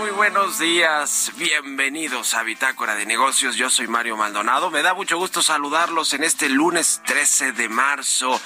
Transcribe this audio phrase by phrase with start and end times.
[0.00, 1.30] Muy buenos días.
[1.36, 3.56] Bienvenidos a Bitácora de Negocios.
[3.56, 4.70] Yo soy Mario Maldonado.
[4.70, 8.40] Me da mucho gusto saludarlos en este lunes 13 de marzo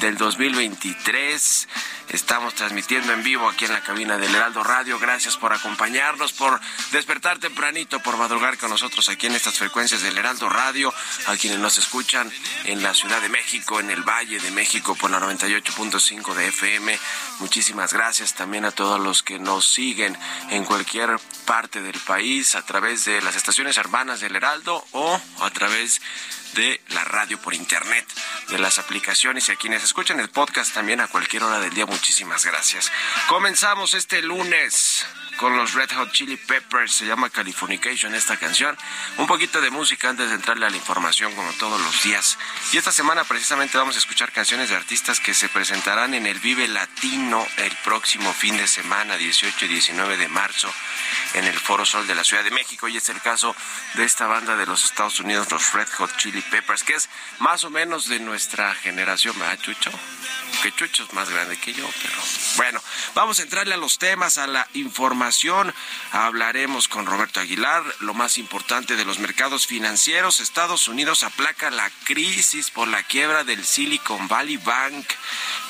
[0.00, 1.68] del 2023.
[2.10, 4.98] Estamos transmitiendo en vivo aquí en la cabina del Heraldo Radio.
[4.98, 6.60] Gracias por acompañarnos, por
[6.92, 10.92] despertar tempranito, por madrugar con nosotros aquí en estas frecuencias del Heraldo Radio.
[11.26, 12.30] A quienes nos escuchan
[12.64, 16.98] en la Ciudad de México, en el Valle de México por la 98.5 de FM.
[17.40, 20.16] Muchísimas gracias también a todos los que nos siguen
[20.50, 25.50] en cualquier parte del país a través de las estaciones hermanas del Heraldo o a
[25.50, 26.43] través de
[26.88, 28.06] la radio por internet,
[28.48, 31.86] de las aplicaciones y a quienes escuchan el podcast también a cualquier hora del día.
[31.86, 32.90] Muchísimas gracias.
[33.28, 35.04] Comenzamos este lunes
[35.36, 38.76] con los Red Hot Chili Peppers, se llama Californication esta canción.
[39.18, 42.38] Un poquito de música antes de entrarle a la información como todos los días.
[42.72, 46.38] Y esta semana precisamente vamos a escuchar canciones de artistas que se presentarán en el
[46.38, 50.72] Vive Latino el próximo fin de semana, 18 y 19 de marzo,
[51.34, 52.88] en el Foro Sol de la Ciudad de México.
[52.88, 53.54] Y es el caso
[53.94, 57.08] de esta banda de los Estados Unidos, los Red Hot Chili Peppers, que es
[57.40, 59.90] más o menos de nuestra generación, ¿verdad, Chucho?
[60.62, 62.22] Que Chucho es más grande que yo, pero
[62.56, 62.80] bueno,
[63.14, 65.23] vamos a entrarle a los temas, a la información.
[66.12, 70.40] Hablaremos con Roberto Aguilar, lo más importante de los mercados financieros.
[70.40, 75.06] Estados Unidos aplaca la crisis por la quiebra del Silicon Valley Bank,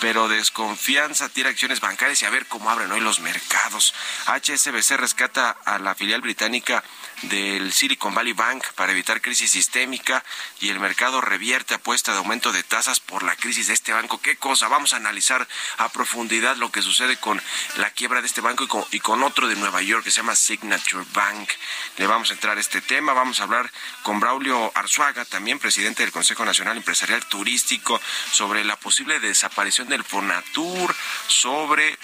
[0.00, 3.94] pero desconfianza tira acciones bancarias y a ver cómo abren hoy los mercados.
[4.26, 6.82] HSBC rescata a la filial británica
[7.22, 10.24] del Silicon Valley Bank para evitar crisis sistémica
[10.60, 14.20] y el mercado revierte apuesta de aumento de tasas por la crisis de este banco.
[14.20, 14.68] ¿Qué cosa?
[14.68, 15.46] Vamos a analizar
[15.78, 17.40] a profundidad lo que sucede con
[17.76, 20.34] la quiebra de este banco y con, y con de Nueva York que se llama
[20.34, 21.50] Signature Bank.
[21.96, 23.12] Le vamos a entrar a este tema.
[23.12, 23.70] Vamos a hablar
[24.02, 28.00] con Braulio Arzuaga, también presidente del Consejo Nacional Empresarial Turístico,
[28.32, 30.94] sobre la posible desaparición del Fonatur,
[31.26, 31.98] sobre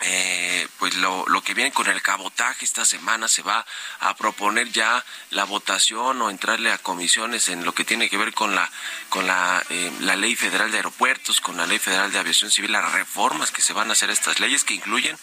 [0.00, 3.66] eh, pues lo, lo que viene con el cabotaje esta semana se va
[3.98, 8.32] a proponer ya la votación o entrarle a comisiones en lo que tiene que ver
[8.32, 8.70] con la
[9.08, 12.70] con la, eh, la ley federal de aeropuertos con la ley federal de aviación civil
[12.70, 15.18] las reformas que se van a hacer estas leyes que incluyen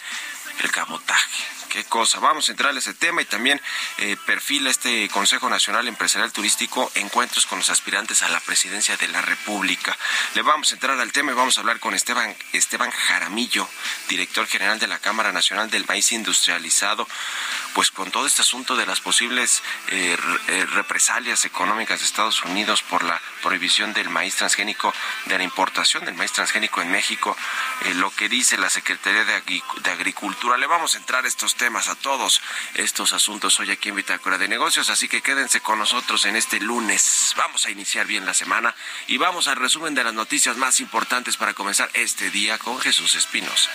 [0.62, 2.20] el cabotaje qué cosa.
[2.22, 3.60] Vamos a entrar a ese tema y también
[3.98, 9.10] eh, perfila este Consejo Nacional Empresarial Turístico encuentros con los aspirantes a la presidencia de
[9.10, 9.98] la República.
[10.36, 13.68] Le vamos a entrar al tema y vamos a hablar con Esteban, Esteban Jaramillo,
[14.08, 17.10] director general de la Cámara Nacional del Maíz Industrializado,
[17.74, 20.16] pues con todo este asunto de las posibles eh,
[20.48, 24.94] eh, represalias económicas de Estados Unidos por la prohibición del maíz transgénico,
[25.26, 27.36] de la importación del maíz transgénico en México,
[27.82, 30.45] eh, lo que dice la Secretaría de, de Agricultura.
[30.46, 32.40] Le vamos a entrar a estos temas a todos
[32.76, 36.60] estos asuntos hoy aquí en Bitácora de Negocios, así que quédense con nosotros en este
[36.60, 37.34] lunes.
[37.36, 38.74] Vamos a iniciar bien la semana
[39.08, 43.16] y vamos al resumen de las noticias más importantes para comenzar este día con Jesús
[43.16, 43.72] Espinosa.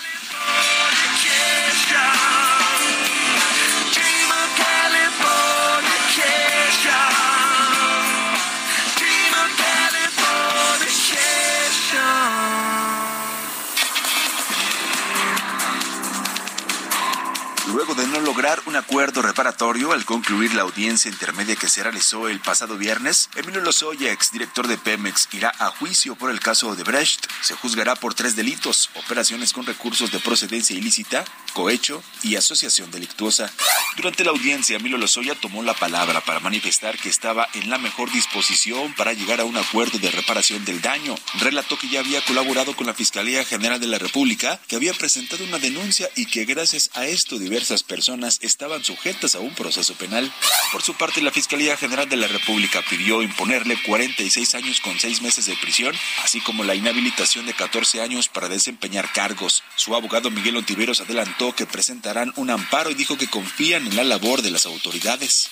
[18.01, 22.41] De no lograr un acuerdo reparatorio al concluir la audiencia intermedia que se realizó el
[22.41, 27.27] pasado viernes, Emilio Lozoya, exdirector de Pemex, irá a juicio por el caso de Brecht.
[27.43, 33.53] Se juzgará por tres delitos, operaciones con recursos de procedencia ilícita, cohecho y asociación delictuosa.
[33.97, 38.11] Durante la audiencia, Emilio Lozoya tomó la palabra para manifestar que estaba en la mejor
[38.11, 41.17] disposición para llegar a un acuerdo de reparación del daño.
[41.41, 45.45] Relató que ya había colaborado con la Fiscalía General de la República, que había presentado
[45.45, 50.33] una denuncia y que gracias a esto diversas personas estaban sujetas a un proceso penal.
[50.71, 55.23] Por su parte, la Fiscalía General de la República pidió imponerle 46 años con 6
[55.23, 55.93] meses de prisión,
[56.23, 59.65] así como la inhabilitación de 14 años para desempeñar cargos.
[59.75, 64.05] Su abogado Miguel Ontiveros adelantó que presentarán un amparo y dijo que confían en la
[64.05, 65.51] labor de las autoridades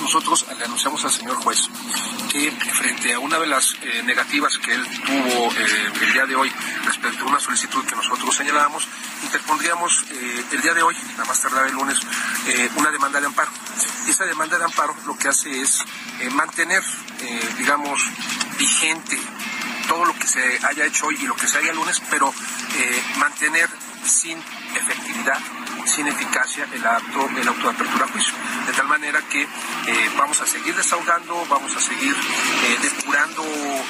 [0.00, 1.58] nosotros le anunciamos al señor juez
[2.30, 6.36] que frente a una de las eh, negativas que él tuvo eh, el día de
[6.36, 6.52] hoy
[7.08, 8.88] a una solicitud que nosotros señalábamos,
[9.22, 11.98] interpondríamos eh, el día de hoy, a más tardar el lunes,
[12.76, 13.50] una demanda de amparo.
[14.08, 15.84] Esa demanda de amparo lo que hace es
[16.32, 16.82] mantener,
[17.56, 18.00] digamos,
[18.58, 19.18] vigente
[19.88, 22.32] todo lo que se haya hecho hoy y lo que se haya el lunes, pero
[23.18, 23.68] mantener
[24.04, 24.38] sin
[24.74, 25.40] efectividad
[25.86, 28.32] sin eficacia el acto, el auto de apertura a juicio.
[28.66, 33.44] De tal manera que eh, vamos a seguir desahogando, vamos a seguir eh, depurando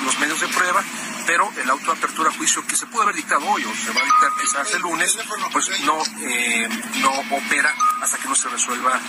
[0.05, 0.83] los medios de prueba,
[1.27, 4.01] pero el auto apertura a juicio que se pudo haber dictado hoy o se va
[4.01, 5.19] a dictar quizás el lunes,
[5.53, 6.69] pues no, eh,
[7.01, 9.01] no opera hasta que no se resuelva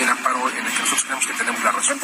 [0.00, 2.00] el amparo en el que nosotros creemos que tenemos la razón.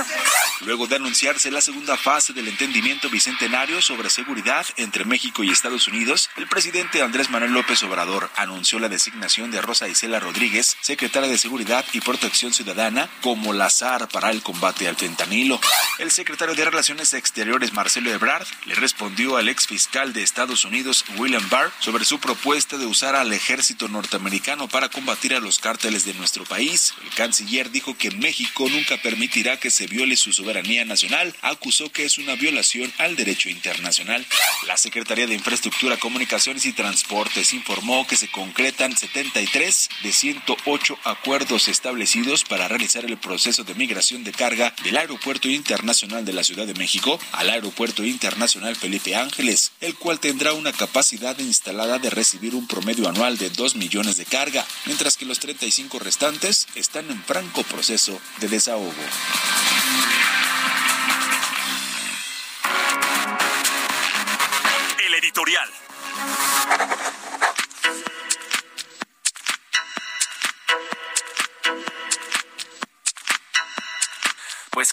[0.61, 5.89] luego de anunciarse la segunda fase del entendimiento bicentenario sobre seguridad entre México y Estados
[5.89, 11.29] Unidos, el presidente Andrés Manuel López Obrador anunció la designación de Rosa Isela Rodríguez, secretaria
[11.29, 15.61] de Seguridad y Protección Ciudadana, como la SAR para el combate al fentanilo.
[15.99, 21.05] El secretario de Relaciones Exteriores, Marcelo Ebrard, le respondió al ex fiscal de Estados Unidos,
[21.17, 26.05] William Barr, sobre su propuesta de usar al ejército norteamericano para combatir a los cárteles
[26.05, 26.95] de nuestro país.
[27.05, 32.05] El canciller dijo que México nunca permitirá que se viole su soberanía nacional, acusó que
[32.05, 34.27] es una violación al derecho internacional.
[34.67, 41.69] La Secretaría de Infraestructura, Comunicaciones y Transportes informó que se concretan 73 de 108 acuerdos
[41.69, 46.67] establecidos para realizar el proceso de migración de carga del Aeropuerto Internacional de la Ciudad
[46.67, 52.55] de México al Aeropuerto Internacional Felipe Ángeles, el cual tendrá una capacidad instalada de recibir
[52.55, 57.23] un promedio anual de 2 millones de carga, mientras que los 35 restantes están en
[57.23, 58.93] franco proceso de desahogo.
[65.07, 65.71] El editorial.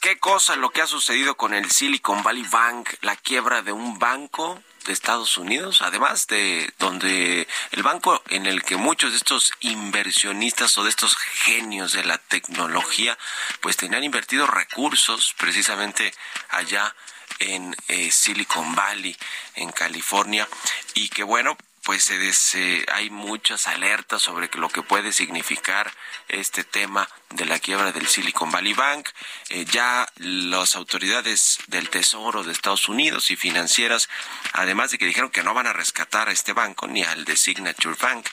[0.10, 4.00] Qué cosa lo que ha sucedido con el Silicon Valley Bank, la quiebra de un
[4.00, 9.52] banco de Estados Unidos, además de donde el banco en el que muchos de estos
[9.60, 13.20] inversionistas o de estos genios de la tecnología
[13.60, 16.12] pues tenían invertido recursos precisamente
[16.50, 16.96] allá
[17.38, 19.16] en eh, Silicon Valley,
[19.54, 20.50] en California,
[20.96, 25.94] y que bueno, pues se hay muchas alertas sobre lo que puede significar
[26.30, 29.10] este tema de la quiebra del Silicon Valley Bank.
[29.50, 34.10] Eh, ya las autoridades del Tesoro de Estados Unidos y financieras,
[34.54, 37.38] además de que dijeron que no van a rescatar a este banco ni al de
[37.38, 38.28] Signature Bank,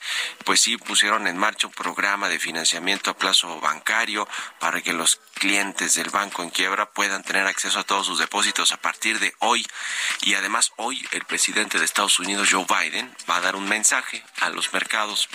[0.45, 5.21] pues sí pusieron en marcha un programa de financiamiento a plazo bancario para que los
[5.35, 9.35] clientes del banco en quiebra puedan tener acceso a todos sus depósitos a partir de
[9.41, 9.67] hoy.
[10.23, 14.25] Y además hoy el presidente de Estados Unidos, Joe Biden, va a dar un mensaje
[14.41, 15.29] a los mercados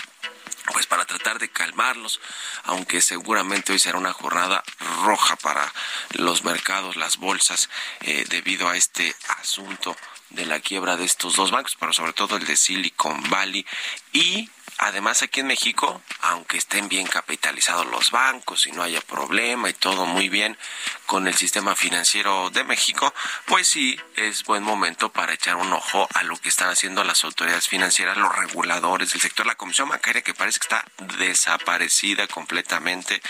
[0.70, 2.20] pues para tratar de calmarlos,
[2.64, 4.62] aunque seguramente hoy será una jornada
[5.02, 5.72] roja para
[6.12, 7.68] los mercados, las bolsas,
[8.00, 9.96] eh, debido a este asunto
[10.30, 13.66] de la quiebra de estos dos bancos, pero sobre todo el de Silicon Valley
[14.12, 14.48] y
[14.84, 19.74] Además, aquí en México, aunque estén bien capitalizados los bancos y no haya problema y
[19.74, 20.58] todo muy bien
[21.06, 23.14] con el sistema financiero de México,
[23.46, 27.22] pues sí es buen momento para echar un ojo a lo que están haciendo las
[27.22, 30.84] autoridades financieras, los reguladores del sector, la Comisión Bancaria que parece que está
[31.16, 33.22] desaparecida completamente,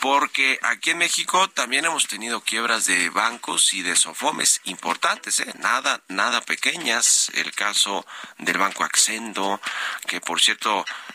[0.00, 5.54] porque aquí en México también hemos tenido quiebras de bancos y de sofomes importantes, ¿eh?
[5.58, 7.30] nada, nada pequeñas.
[7.32, 8.06] El caso
[8.38, 9.58] del Banco Accendo,
[10.06, 10.65] que por cierto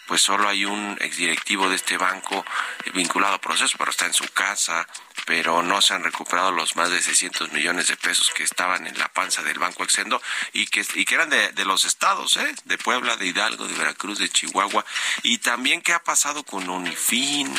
[0.07, 2.45] pues solo hay un exdirectivo de este banco
[2.93, 4.85] vinculado a proceso, pero está en su casa,
[5.25, 8.97] pero no se han recuperado los más de 600 millones de pesos que estaban en
[8.97, 12.55] la panza del Banco Exendo y que, y que eran de, de los estados, ¿eh?
[12.65, 14.83] de Puebla, de Hidalgo, de Veracruz, de Chihuahua.
[15.23, 17.53] Y también qué ha pasado con Unifin,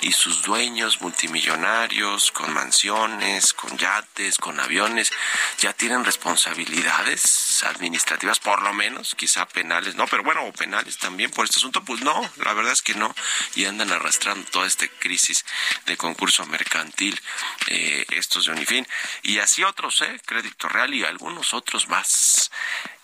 [0.00, 5.12] y sus dueños multimillonarios, con mansiones, con yates, con aviones,
[5.58, 11.30] ya tienen responsabilidades administrativas, por lo menos, quizá penales, no, pero bueno, o penales también
[11.30, 13.14] por este asunto, pues no, la verdad es que no,
[13.54, 15.44] y andan arrastrando toda esta crisis
[15.86, 17.20] de concurso mercantil,
[17.68, 18.86] eh, estos de Unifin,
[19.22, 22.50] y así otros, eh, Crédito Real y algunos otros más.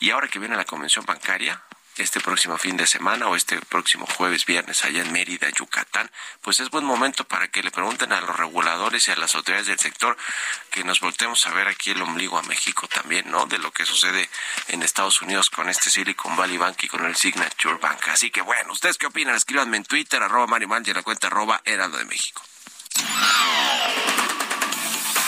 [0.00, 1.62] Y ahora que viene la convención bancaria,
[1.96, 6.10] este próximo fin de semana o este próximo jueves, viernes allá en Mérida, Yucatán,
[6.40, 9.68] pues es buen momento para que le pregunten a los reguladores y a las autoridades
[9.68, 10.16] del sector
[10.70, 13.46] que nos voltemos a ver aquí el ombligo a México también, ¿no?
[13.46, 14.28] De lo que sucede
[14.68, 18.08] en Estados Unidos con este Silicon Valley Bank y con el Signature Bank.
[18.08, 19.34] Así que bueno, ¿ustedes qué opinan?
[19.34, 22.42] Escríbanme en Twitter, arroba Mario Mal, y en la cuenta arroba Heraldo de México.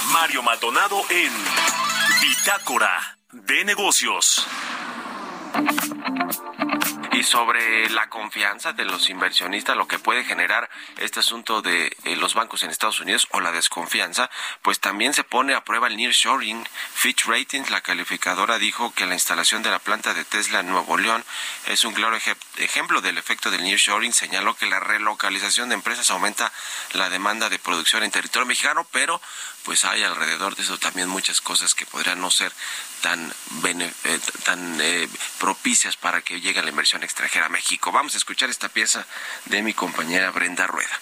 [0.07, 1.33] Mario Maldonado en
[2.21, 4.47] Bitácora de Negocios
[7.17, 12.15] y sobre la confianza de los inversionistas, lo que puede generar este asunto de eh,
[12.17, 14.29] los bancos en Estados Unidos o la desconfianza,
[14.61, 16.69] pues también se pone a prueba el nearshoring.
[16.95, 20.99] Fitch Ratings, la calificadora, dijo que la instalación de la planta de Tesla en Nuevo
[20.99, 21.25] León
[21.69, 22.19] es un claro
[22.59, 24.13] ejemplo del efecto del nearshoring.
[24.13, 26.53] Señaló que la relocalización de empresas aumenta
[26.93, 29.23] la demanda de producción en territorio mexicano, pero
[29.67, 32.53] pues hay alrededor de eso también muchas cosas que podrían no ser
[33.03, 33.93] tan, eh,
[34.79, 35.09] eh,
[35.41, 37.91] propicias para que llegue la inversión extranjera a México.
[37.91, 39.05] Vamos a escuchar esta pieza
[39.47, 41.01] de mi compañera Brenda Rueda.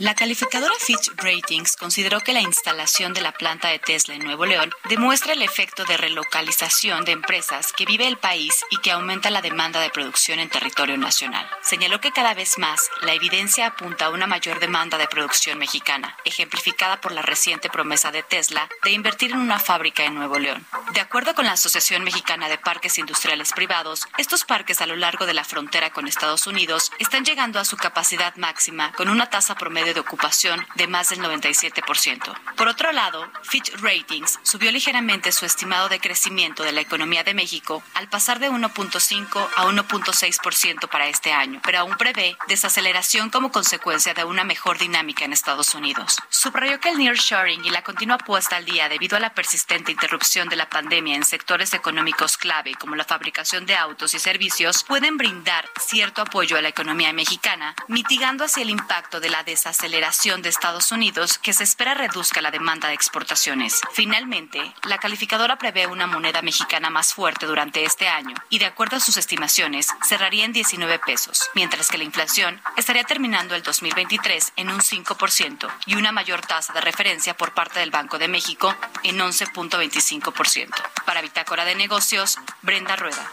[0.00, 4.46] La calificadora Fitch Ratings consideró que la instalación de la planta de Tesla en Nuevo
[4.46, 9.28] León demuestra el efecto de relocalización de empresas que vive el país y que aumenta
[9.30, 11.50] la demanda de producción en territorio nacional.
[11.62, 16.16] Señaló que cada vez más la evidencia apunta a una mayor demanda de producción mexicana,
[16.24, 20.64] ejemplificada por la reciente promesa de Tesla de invertir en una fábrica en Nuevo León.
[20.92, 25.26] De acuerdo con la Asociación Mexicana de Parques Industriales Privados, estos parques a lo largo
[25.26, 29.56] de la frontera con Estados Unidos están llegando a su capacidad máxima con una tasa
[29.56, 32.34] promedio de ocupación de más del 97%.
[32.56, 37.34] Por otro lado, Fitch Ratings subió ligeramente su estimado de crecimiento de la economía de
[37.34, 43.50] México al pasar de 1.5 a 1.6% para este año, pero aún prevé desaceleración como
[43.50, 46.16] consecuencia de una mejor dinámica en Estados Unidos.
[46.28, 50.48] Subrayó que el nearshoring y la continua puesta al día debido a la persistente interrupción
[50.48, 55.16] de la pandemia en sectores económicos clave como la fabricación de autos y servicios pueden
[55.16, 60.42] brindar cierto apoyo a la economía mexicana, mitigando así el impacto de la desaceleración aceleración
[60.42, 63.80] de Estados Unidos que se espera reduzca la demanda de exportaciones.
[63.92, 68.96] Finalmente, la calificadora prevé una moneda mexicana más fuerte durante este año y de acuerdo
[68.96, 74.54] a sus estimaciones cerraría en 19 pesos, mientras que la inflación estaría terminando el 2023
[74.56, 78.74] en un 5% y una mayor tasa de referencia por parte del Banco de México
[79.04, 80.74] en 11.25%.
[81.04, 83.30] Para Bitácora de Negocios, Brenda Rueda.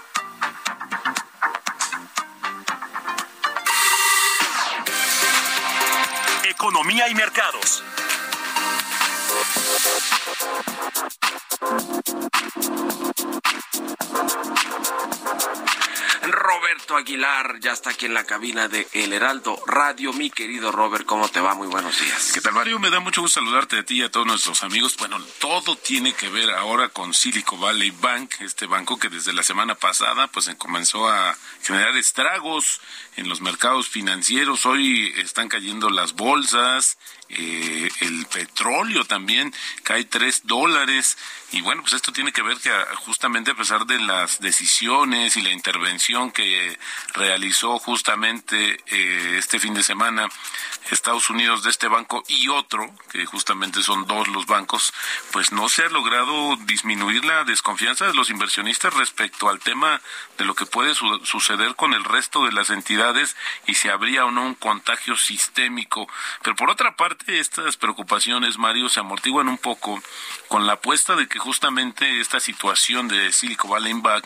[6.55, 7.83] Economía y mercados.
[16.23, 20.13] Roberto Aguilar ya está aquí en la cabina de El Heraldo Radio.
[20.13, 21.55] Mi querido Robert, ¿cómo te va?
[21.55, 22.31] Muy buenos días.
[22.33, 22.79] ¿Qué tal, Mario?
[22.79, 24.95] Me da mucho gusto saludarte a ti y a todos nuestros amigos.
[24.97, 29.43] Bueno, todo tiene que ver ahora con Silicon Valley Bank, este banco que desde la
[29.43, 32.79] semana pasada pues comenzó a generar estragos
[33.15, 34.65] en los mercados financieros.
[34.65, 36.97] Hoy están cayendo las bolsas,
[37.29, 41.17] eh, el petróleo también cae tres dólares
[41.51, 45.35] y bueno pues esto tiene que ver que ah, justamente a pesar de las decisiones
[45.35, 46.77] y la intervención que
[47.13, 50.29] realizó justamente eh, este fin de semana
[50.91, 54.93] Estados Unidos de este banco y otro que justamente son dos los bancos
[55.31, 59.99] pues no se ha logrado disminuir la desconfianza de los inversionistas respecto al tema
[60.37, 63.04] de lo que puede suceder con el resto de las entidades
[63.67, 66.07] y si habría o no un contagio sistémico.
[66.41, 70.01] Pero por otra parte estas preocupaciones, Mario, se amortiguan un poco
[70.47, 74.25] con la apuesta de que justamente esta situación de Silicon Valley Bank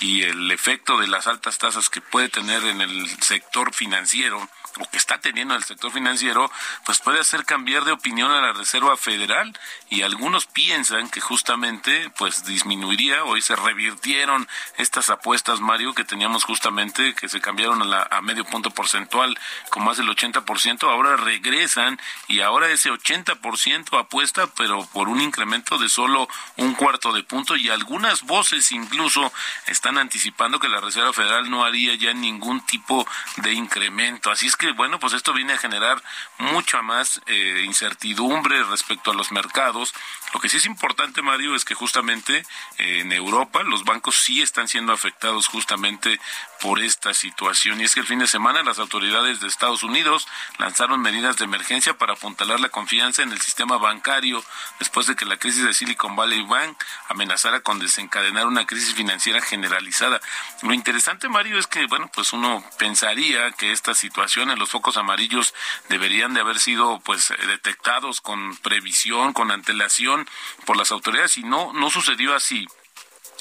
[0.00, 4.48] y el efecto de las altas tasas que puede tener en el sector financiero,
[4.80, 6.50] o que está teniendo el sector financiero,
[6.84, 9.56] pues puede hacer cambiar de opinión a la Reserva Federal
[9.88, 16.44] y algunos piensan que justamente pues disminuiría, hoy se revirtieron estas apuestas, Mario, que teníamos
[16.44, 19.38] justamente, que se cambiaron a, la, a medio punto porcentual
[19.70, 25.78] con más del 80%, ahora regresan y ahora ese 80% apuesta, pero por un incremento
[25.78, 29.32] de solo un cuarto de punto y algunas voces incluso
[29.66, 33.06] están anticipando que la Reserva Federal no haría ya ningún tipo
[33.36, 34.30] de incremento.
[34.30, 36.02] Así es que bueno, pues esto viene a generar
[36.38, 39.94] mucha más eh, incertidumbre respecto a los mercados.
[40.32, 42.44] Lo que sí es importante, Mario, es que justamente
[42.78, 46.20] eh, en Europa los bancos sí están siendo afectados justamente
[46.60, 47.80] por esta situación.
[47.80, 50.26] Y es que el fin de semana las autoridades de Estados Unidos
[50.58, 54.44] lanzaron medidas de emergencia para apuntalar la confianza en el sistema bancario
[54.78, 56.76] después de que la crisis de Silicon Valley Bank
[57.08, 60.20] amenazara con desencadenar una crisis financiera generalizada.
[60.62, 65.54] Lo interesante, Mario, es que, bueno, pues uno pensaría que esta situación los focos amarillos
[65.88, 70.28] deberían de haber sido pues eh, detectados con previsión, con antelación
[70.64, 72.66] por las autoridades y no no sucedió así.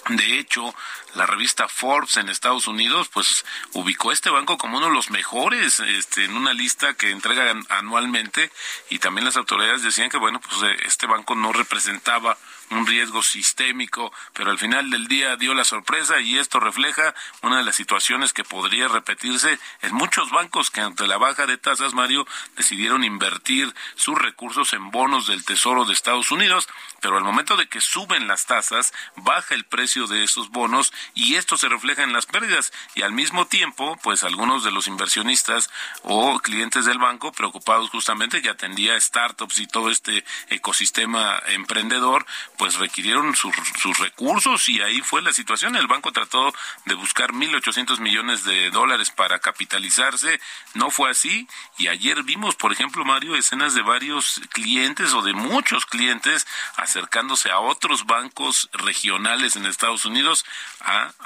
[0.10, 0.76] De hecho,
[1.16, 5.80] la revista Forbes en Estados Unidos pues ubicó este banco como uno de los mejores
[5.80, 8.52] este, en una lista que entregan anualmente
[8.90, 12.38] y también las autoridades decían que bueno pues eh, este banco no representaba
[12.74, 17.58] un riesgo sistémico, pero al final del día dio la sorpresa y esto refleja una
[17.58, 21.94] de las situaciones que podría repetirse en muchos bancos que ante la baja de tasas,
[21.94, 26.68] Mario, decidieron invertir sus recursos en bonos del Tesoro de Estados Unidos,
[27.02, 31.36] pero al momento de que suben las tasas, baja el precio de esos bonos y
[31.36, 32.72] esto se refleja en las pérdidas.
[32.96, 35.70] Y al mismo tiempo, pues algunos de los inversionistas
[36.04, 42.26] o clientes del banco preocupados justamente que atendía startups y todo este ecosistema emprendedor,
[42.58, 43.54] pues requirieron sus,
[44.00, 44.70] recursos.
[44.70, 45.76] Y ahí fue la situación.
[45.76, 46.54] El banco trató
[46.86, 50.40] de buscar 1.800 millones de dólares para capitalizarse,
[50.74, 51.48] no fue así.
[51.78, 57.52] Y ayer vimos, por ejemplo, Mario, escenas de varios clientes o de muchos clientes acercándose
[57.52, 60.46] a otros bancos regionales en Estados Unidos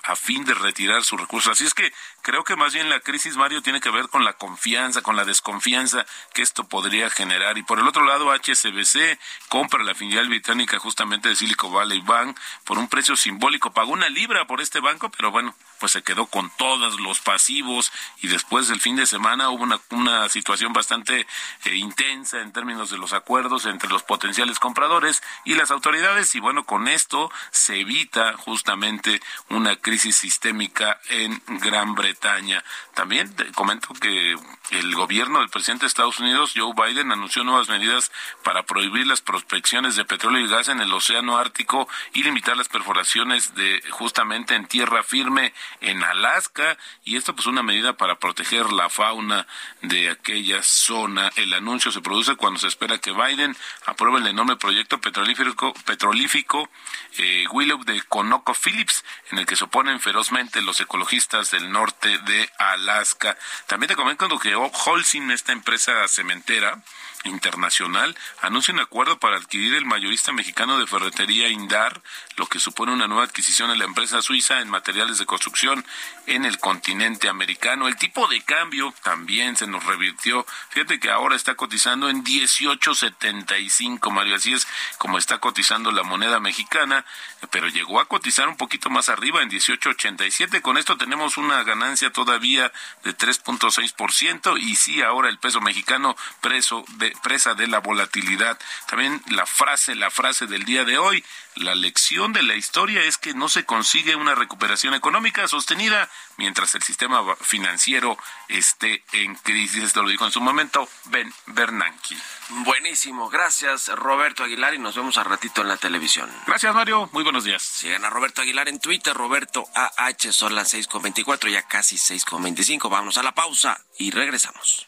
[0.04, 1.52] a fin de retirar sus recursos.
[1.52, 4.34] Así es que creo que más bien la crisis, Mario, tiene que ver con la
[4.34, 7.58] confianza, con la desconfianza que esto podría generar.
[7.58, 12.38] Y por el otro lado, HSBC compra la filial británica justamente de Silicon Valley Bank
[12.64, 13.72] por un precio simbólico.
[13.72, 17.92] Pagó una libra por este banco, pero bueno, pues se quedó con todos los pasivos
[18.22, 21.26] y después del fin de semana hubo una, una situación bastante
[21.66, 26.40] eh, intensa en términos de los acuerdos entre los potenciales compradores y las autoridades y
[26.40, 32.64] bueno, con esto se evita justamente una crisis sistémica en Gran Bretaña.
[32.94, 34.36] También comento que
[34.72, 38.12] el gobierno del presidente de Estados Unidos, Joe Biden, anunció nuevas medidas
[38.44, 42.68] para prohibir las prospecciones de petróleo y gas en el Océano Ártico y limitar las
[42.68, 48.72] perforaciones de justamente en tierra firme en Alaska y esto pues una medida para proteger
[48.72, 49.48] la fauna
[49.82, 51.32] de aquella zona.
[51.36, 56.70] El anuncio se produce cuando se espera que Biden apruebe el enorme proyecto petrolífico, petrolífico
[57.18, 62.18] eh, Willow de Conoco Phillips en el que se oponen ferozmente los ecologistas del norte
[62.20, 63.38] de Alaska.
[63.68, 66.82] También te comento que Holcim, esta empresa cementera,
[67.28, 72.02] internacional anuncia un acuerdo para adquirir el mayorista mexicano de ferretería Indar,
[72.36, 75.86] lo que supone una nueva adquisición en la empresa suiza en materiales de construcción
[76.26, 77.88] en el continente americano.
[77.88, 80.46] El tipo de cambio también se nos revirtió.
[80.70, 84.36] Fíjate que ahora está cotizando en 18.75, Mario.
[84.36, 87.06] Así es como está cotizando la moneda mexicana,
[87.52, 90.62] pero llegó a cotizar un poquito más arriba en 18.87.
[90.62, 92.72] Con esto tenemos una ganancia todavía
[93.04, 98.58] de 3.6% y sí, ahora el peso mexicano preso de presa de la volatilidad.
[98.88, 101.24] También la frase, la frase del día de hoy,
[101.56, 106.76] la lección de la historia es que no se consigue una recuperación económica sostenida mientras
[106.76, 109.84] el sistema financiero esté en crisis.
[109.84, 112.16] Esto lo dijo en su momento Ben Bernanke.
[112.50, 116.32] Buenísimo, gracias Roberto Aguilar y nos vemos al ratito en la televisión.
[116.46, 117.62] Gracias Mario, muy buenos días.
[117.62, 122.90] Sigan a Roberto Aguilar en Twitter, Roberto AH, son las 6.24, ya casi 6.25.
[122.90, 124.88] Vamos a la pausa y regresamos.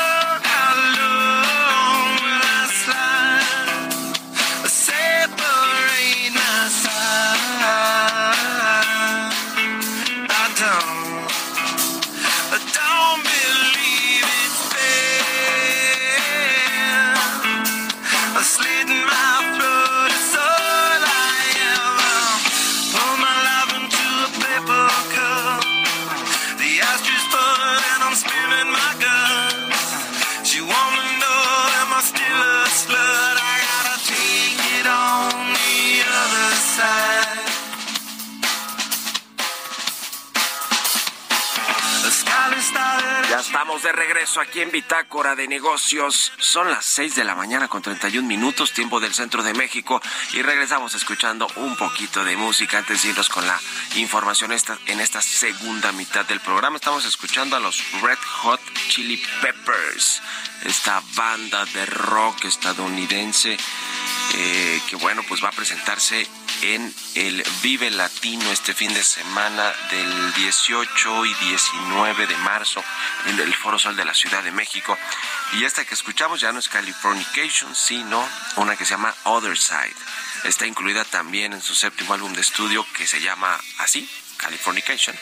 [43.71, 46.33] De regreso aquí en Bitácora de Negocios.
[46.37, 50.01] Son las 6 de la mañana con 31 minutos, tiempo del centro de México.
[50.33, 53.57] Y regresamos escuchando un poquito de música antes de irnos con la
[53.95, 56.75] información esta, en esta segunda mitad del programa.
[56.75, 60.21] Estamos escuchando a los Red Hot Chili Peppers,
[60.65, 63.57] esta banda de rock estadounidense
[64.33, 66.27] eh, que bueno, pues va a presentarse
[66.61, 72.83] en el Vive Latino este fin de semana del 18 y 19 de marzo
[73.25, 74.97] en el Foro Sol de la Ciudad de México.
[75.53, 79.95] Y esta que escuchamos ya no es Californication, sino una que se llama Other Side.
[80.43, 84.09] Está incluida también en su séptimo álbum de estudio que se llama así,
[84.41, 85.15] Californication,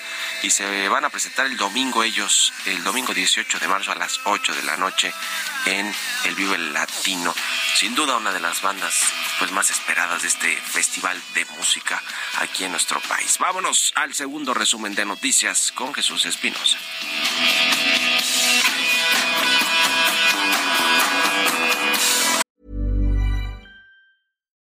[0.43, 4.19] y se van a presentar el domingo ellos, el domingo 18 de marzo a las
[4.23, 5.13] 8 de la noche
[5.65, 5.93] en
[6.25, 7.33] el Vive Latino.
[7.75, 8.93] Sin duda una de las bandas
[9.37, 12.01] pues más esperadas de este festival de música
[12.39, 13.37] aquí en nuestro país.
[13.39, 16.77] Vámonos al segundo resumen de noticias con Jesús Espinosa.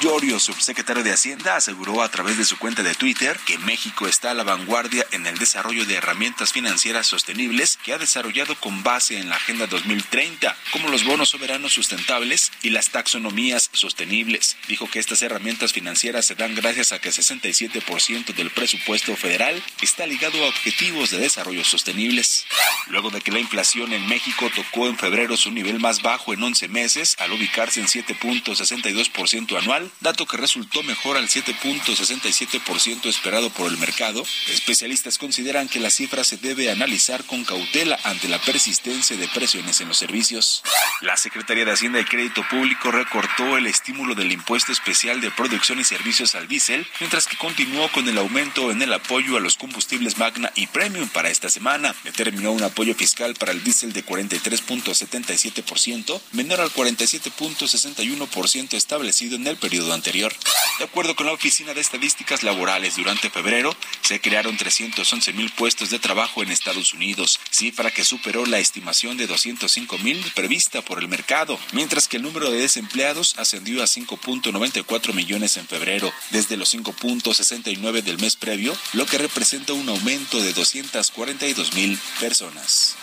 [0.00, 4.30] Llorio, subsecretario de Hacienda, aseguró a través de su cuenta de Twitter que México está
[4.30, 9.18] a la vanguardia en el desarrollo de herramientas financieras sostenibles que ha desarrollado con base
[9.18, 14.56] en la Agenda 2030, como los bonos soberanos sustentables y las taxonomías sostenibles.
[14.68, 20.06] Dijo que estas herramientas financieras se dan gracias a que 67% del presupuesto federal está
[20.06, 22.46] ligado a objetivos de desarrollo sostenibles.
[22.86, 26.42] Luego de que la inflación en México tocó en febrero su nivel más bajo en
[26.42, 33.70] 11 meses, al ubicarse en 7.62% anual, dato que resultó mejor al 7.67% esperado por
[33.70, 34.24] el mercado.
[34.48, 39.80] Especialistas consideran que la cifra se debe analizar con cautela ante la persistencia de presiones
[39.80, 40.62] en los servicios.
[41.00, 45.80] La Secretaría de Hacienda y Crédito Público recortó el estímulo del impuesto especial de producción
[45.80, 49.56] y servicios al diésel, mientras que continuó con el aumento en el apoyo a los
[49.56, 51.94] combustibles Magna y Premium para esta semana.
[52.04, 59.56] Determinó un apoyo fiscal para el diésel de 43.77%, menor al 47.61% establecido en el
[59.56, 60.32] periodo anterior.
[60.78, 65.90] De acuerdo con la Oficina de Estadísticas Laborales, durante febrero se crearon 311 mil puestos
[65.90, 70.98] de trabajo en Estados Unidos, cifra que superó la estimación de 205 mil prevista por
[70.98, 76.56] el mercado, mientras que el número de desempleados ascendió a 5.94 millones en febrero, desde
[76.56, 82.96] los 5.69 del mes previo, lo que representa un aumento de 242 mil personas.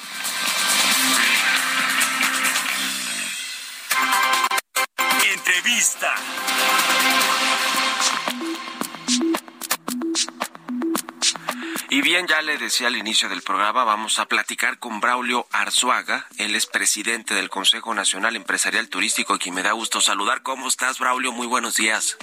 [11.89, 16.27] Y bien, ya le decía al inicio del programa, vamos a platicar con Braulio Arzuaga.
[16.37, 20.43] Él es presidente del Consejo Nacional Empresarial Turístico, a quien me da gusto saludar.
[20.43, 21.31] ¿Cómo estás, Braulio?
[21.31, 22.17] Muy buenos días.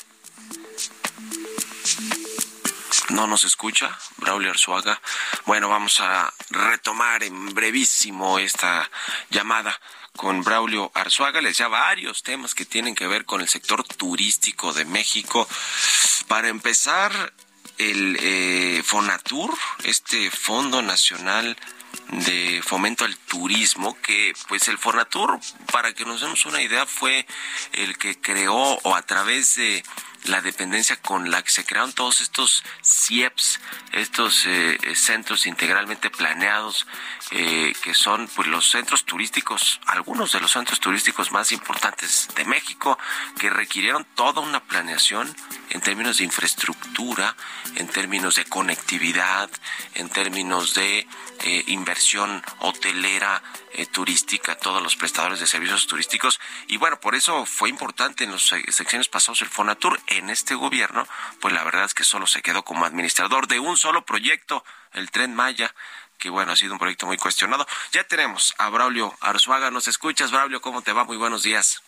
[3.09, 5.01] ¿No nos escucha, Braulio Arzuaga?
[5.47, 8.91] Bueno, vamos a retomar en brevísimo esta
[9.31, 9.81] llamada
[10.17, 11.41] con Braulio Arzuaga.
[11.41, 15.47] Les decía varios temas que tienen que ver con el sector turístico de México.
[16.29, 17.33] Para empezar,
[17.79, 21.57] el eh, Fonatur, este Fondo Nacional
[22.09, 25.41] de Fomento al Turismo, que pues el Fonatur,
[25.73, 27.27] para que nos demos una idea, fue
[27.73, 29.83] el que creó o a través de
[30.25, 33.61] la dependencia con la que se crearon todos estos CIEPs,
[33.93, 36.87] estos eh, centros integralmente planeados,
[37.31, 42.45] eh, que son pues los centros turísticos, algunos de los centros turísticos más importantes de
[42.45, 42.99] México,
[43.39, 45.35] que requirieron toda una planeación
[45.71, 47.37] en términos de infraestructura,
[47.77, 49.51] en términos de conectividad,
[49.95, 51.07] en términos de
[51.41, 56.39] eh, inversión hotelera, eh, turística, todos los prestadores de servicios turísticos.
[56.69, 60.01] Y bueno, por eso fue importante en los secciones pasados el Fonatur.
[60.15, 61.09] En este gobierno,
[61.41, 65.11] pues la verdad es que solo se quedó como administrador de un solo proyecto, el
[65.11, 65.75] Tren Maya
[66.19, 67.67] que bueno, ha sido un proyecto muy cuestionado.
[67.93, 69.71] Ya tenemos a Braulio Arzuaga.
[69.71, 70.61] ¿Nos escuchas, Braulio?
[70.61, 71.05] ¿Cómo te va?
[71.05, 71.83] Muy buenos días.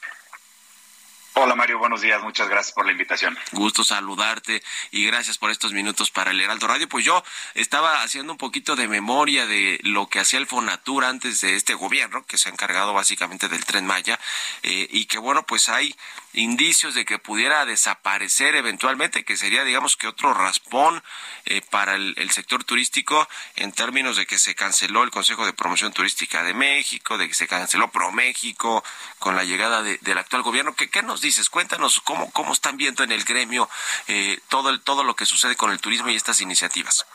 [1.38, 3.36] Hola Mario, buenos días, muchas gracias por la invitación.
[3.52, 6.88] Gusto saludarte y gracias por estos minutos para el Heraldo Radio.
[6.88, 7.22] Pues yo
[7.52, 11.74] estaba haciendo un poquito de memoria de lo que hacía el Fonatur antes de este
[11.74, 14.18] gobierno, que se ha encargado básicamente del tren Maya,
[14.62, 15.94] eh, y que bueno, pues hay
[16.32, 21.02] indicios de que pudiera desaparecer eventualmente, que sería digamos que otro raspón
[21.44, 25.92] eh, para el, sector turístico en términos de que se canceló el Consejo de Promoción
[25.92, 28.82] Turística de México, de que se canceló ProMéxico
[29.18, 30.74] con la llegada del actual gobierno.
[30.74, 31.50] ¿Qué, ¿Qué, nos dices?
[31.50, 33.68] Cuéntanos cómo, cómo están viendo en el gremio
[34.08, 37.06] eh, todo, el, todo lo que sucede con el turismo y estas iniciativas.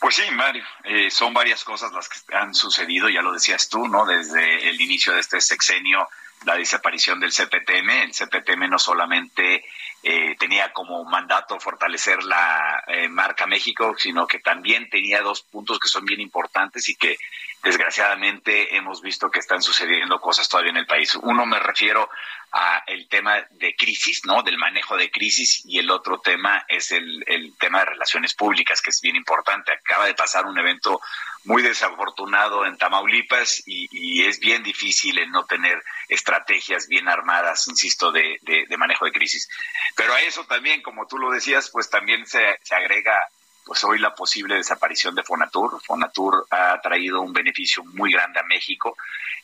[0.00, 3.88] Pues sí, Mario, eh, son varias cosas las que han sucedido, ya lo decías tú,
[3.88, 4.06] ¿no?
[4.06, 6.08] Desde el inicio de este sexenio
[6.44, 7.90] la desaparición del CPTM.
[7.90, 9.64] El CPTM no solamente
[10.02, 15.78] eh, tenía como mandato fortalecer la eh, marca México, sino que también tenía dos puntos
[15.78, 17.18] que son bien importantes y que
[17.62, 21.14] desgraciadamente hemos visto que están sucediendo cosas todavía en el país.
[21.16, 22.08] Uno me refiero
[22.52, 24.42] a el tema de crisis, ¿no?
[24.42, 28.80] Del manejo de crisis y el otro tema es el, el tema de relaciones públicas,
[28.80, 29.72] que es bien importante.
[29.72, 31.00] Acaba de pasar un evento
[31.44, 37.68] muy desafortunado en Tamaulipas y, y es bien difícil el no tener estrategias bien armadas,
[37.68, 39.48] insisto, de, de, de, manejo de crisis.
[39.96, 43.28] Pero a eso también, como tú lo decías, pues también se, se agrega
[43.68, 45.78] pues hoy la posible desaparición de Fonatur.
[45.84, 48.96] Fonatur ha traído un beneficio muy grande a México,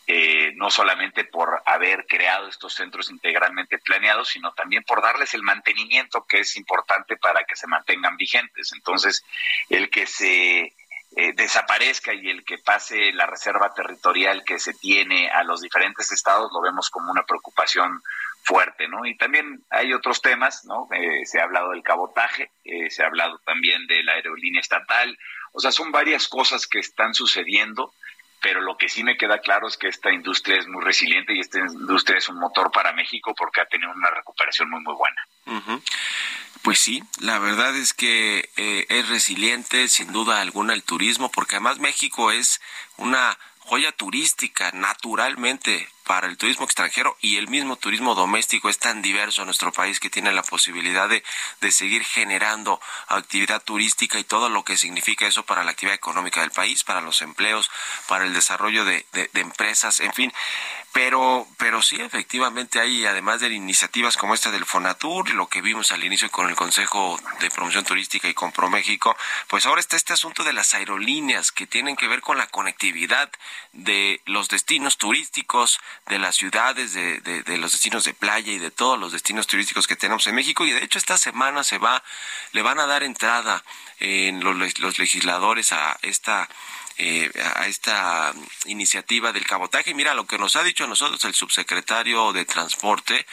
[0.07, 5.43] eh, no solamente por haber creado estos centros integralmente planeados, sino también por darles el
[5.43, 8.73] mantenimiento que es importante para que se mantengan vigentes.
[8.73, 9.23] Entonces,
[9.69, 10.73] el que se
[11.17, 16.11] eh, desaparezca y el que pase la reserva territorial que se tiene a los diferentes
[16.11, 18.03] estados lo vemos como una preocupación
[18.43, 19.07] fuerte, ¿no?
[19.07, 20.89] Y también hay otros temas, ¿no?
[20.93, 25.17] Eh, se ha hablado del cabotaje, eh, se ha hablado también de la aerolínea estatal,
[25.53, 27.95] o sea, son varias cosas que están sucediendo,
[28.45, 31.41] pero lo que sí me queda claro es que esta industria es muy resiliente y
[31.41, 35.81] esta industria es un motor para México porque ha tenido una recuperación muy, muy buena.
[36.61, 41.57] Pues sí, la verdad es que eh, es resiliente, sin duda alguna, el turismo, porque
[41.57, 42.61] además México es
[42.99, 49.03] una joya turística naturalmente para el turismo extranjero y el mismo turismo doméstico es tan
[49.03, 51.25] diverso en nuestro país que tiene la posibilidad de,
[51.61, 56.43] de seguir generando actividad turística y todo lo que significa eso para la actividad económica
[56.43, 57.71] del país, para los empleos,
[58.07, 60.33] para el desarrollo de, de, de empresas, en fin.
[60.93, 65.91] Pero, pero sí, efectivamente hay, además de iniciativas como esta del Fonatur, lo que vimos
[65.91, 69.17] al inicio con el Consejo de Promoción Turística y con ProMéxico,
[69.49, 73.29] pues ahora está este asunto de las aerolíneas que tienen que ver con la conectividad
[73.73, 78.59] de los destinos turísticos, de las ciudades, de, de, de los destinos de playa y
[78.59, 80.65] de todos los destinos turísticos que tenemos en México.
[80.65, 82.03] Y de hecho esta semana se va,
[82.53, 83.65] le van a dar entrada
[84.01, 86.49] en los, los legisladores a esta
[86.97, 88.33] eh, a esta
[88.67, 89.95] iniciativa del cabotaje.
[89.95, 93.27] Mira, lo que nos ha dicho a nosotros el subsecretario de Transporte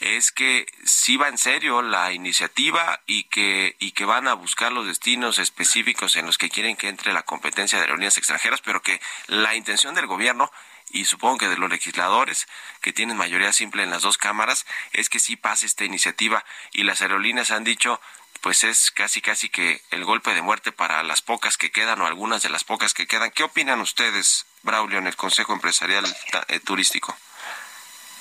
[0.00, 4.70] es que sí va en serio la iniciativa y que, y que van a buscar
[4.70, 8.82] los destinos específicos en los que quieren que entre la competencia de aerolíneas extranjeras, pero
[8.82, 10.52] que la intención del gobierno
[10.90, 12.46] y supongo que de los legisladores
[12.80, 16.84] que tienen mayoría simple en las dos cámaras es que sí pase esta iniciativa y
[16.84, 18.00] las aerolíneas han dicho
[18.40, 22.06] pues es casi casi que el golpe de muerte para las pocas que quedan o
[22.06, 23.30] algunas de las pocas que quedan.
[23.30, 26.04] ¿Qué opinan ustedes, Braulio, en el Consejo Empresarial
[26.48, 27.16] eh, Turístico?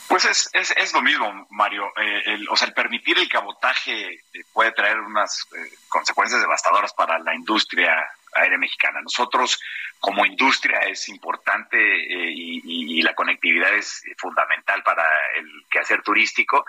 [0.07, 1.91] Pues es, es, es, lo mismo, Mario.
[1.97, 4.21] Eh, el, o sea, el permitir el cabotaje eh,
[4.53, 5.45] puede traer unas
[5.89, 7.91] consecuencias devastadoras para la industria
[8.35, 9.01] aérea mexicana.
[9.01, 9.59] Nosotros,
[9.99, 15.03] como industria, es importante eh, y, la conectividad es fundamental para
[15.35, 16.65] el quehacer turístico.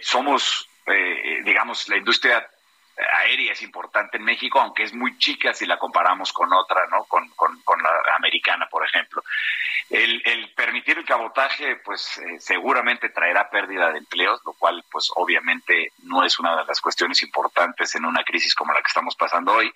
[0.00, 0.68] somos,
[1.44, 2.48] digamos, la industria
[3.22, 7.04] aérea es importante en México, aunque es muy chica si la comparamos con otra, ¿no?
[7.04, 9.22] Con, con, la americana, por ejemplo.
[9.88, 15.92] El, permitir el cabotaje, pues eh, seguramente traerá pérdida de empleos, lo cual, pues obviamente
[16.04, 19.52] no es una de las cuestiones importantes en una crisis como la que estamos pasando
[19.52, 19.72] hoy.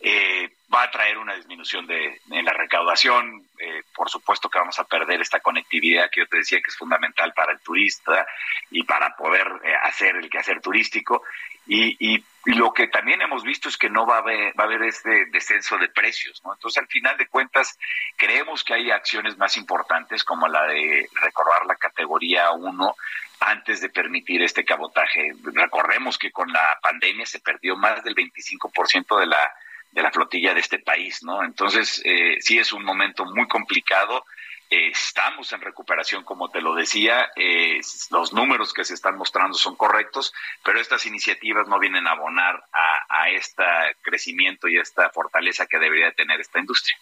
[0.00, 3.48] Eh, va a traer una disminución de, en la recaudación.
[3.58, 6.76] Eh, por supuesto que vamos a perder esta conectividad que yo te decía que es
[6.76, 8.26] fundamental para el turista
[8.70, 9.48] y para poder
[9.82, 11.24] hacer el quehacer turístico.
[11.66, 14.64] Y, y, y, lo que también hemos visto es que no va a haber, va
[14.64, 16.40] a haber este descenso de precios.
[16.44, 16.52] ¿no?
[16.54, 17.78] Entonces, al final de cuentas,
[18.16, 22.96] creemos que hay acciones más importantes como la de recordar la categoría 1
[23.40, 25.32] antes de permitir este cabotaje.
[25.52, 29.52] Recordemos que con la pandemia se perdió más del 25% de la
[29.90, 31.42] de la flotilla de este país, ¿no?
[31.42, 34.24] Entonces, eh, sí es un momento muy complicado.
[34.70, 39.76] Estamos en recuperación, como te lo decía, eh, los números que se están mostrando son
[39.76, 43.64] correctos, pero estas iniciativas no vienen a abonar a, a este
[44.02, 46.98] crecimiento y a esta fortaleza que debería tener esta industria.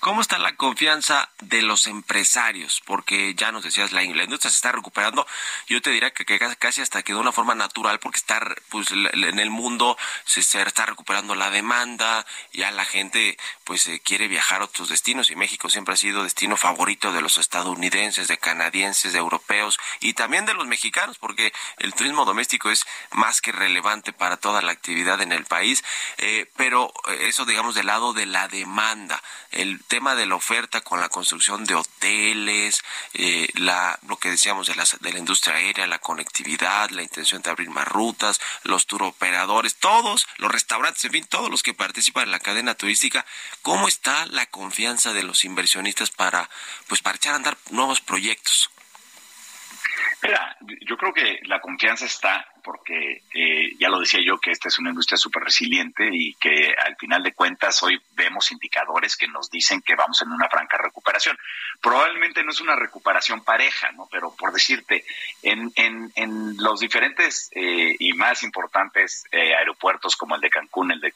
[0.00, 2.82] ¿Cómo está la confianza de los empresarios?
[2.86, 5.26] Porque ya nos decías, la, la, industria se está recuperando.
[5.68, 6.24] Yo te diría que,
[6.58, 10.86] casi hasta que de una forma natural, porque está, pues, en el mundo se, está
[10.86, 15.94] recuperando la demanda, ya la gente pues quiere viajar a otros destinos y México siempre
[15.94, 20.66] ha sido destino favorito de los estadounidenses, de canadienses, de europeos y también de los
[20.66, 25.46] mexicanos, porque el turismo doméstico es más que relevante para toda la actividad en el
[25.46, 25.82] país.
[26.18, 31.00] Eh, pero eso, digamos, del lado de la demanda el tema de la oferta con
[31.00, 32.82] la construcción de hoteles,
[33.14, 37.42] eh, la, lo que decíamos de la, de la industria aérea, la conectividad, la intención
[37.42, 42.24] de abrir más rutas, los turoperadores, todos, los restaurantes, en fin, todos los que participan
[42.24, 43.24] en la cadena turística,
[43.62, 46.49] ¿cómo está la confianza de los inversionistas para,
[46.88, 48.70] pues, para echar a andar nuevos proyectos?
[50.22, 54.68] Mira, yo creo que la confianza está porque eh, ya lo decía yo que esta
[54.68, 59.26] es una industria súper resiliente y que al final de cuentas hoy vemos indicadores que
[59.28, 61.38] nos dicen que vamos en una franca recuperación.
[61.80, 64.08] Probablemente no es una recuperación pareja, ¿no?
[64.10, 65.04] Pero por decirte,
[65.42, 70.92] en, en, en los diferentes eh, y más importantes eh, aeropuertos como el de Cancún,
[70.92, 71.14] el de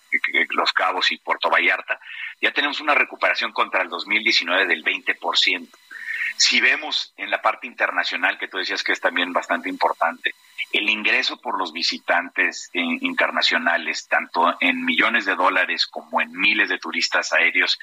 [0.51, 2.01] Los Cabos y Puerto Vallarta,
[2.41, 5.69] ya tenemos una recuperación contra el 2019 del 20%.
[6.37, 10.35] Si vemos en la parte internacional, que tú decías que es también bastante importante,
[10.73, 16.69] el ingreso por los visitantes eh, internacionales, tanto en millones de dólares como en miles
[16.69, 17.79] de turistas aéreos,